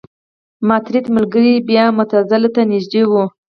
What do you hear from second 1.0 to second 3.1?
ملګري بیا معتزله ته نژدې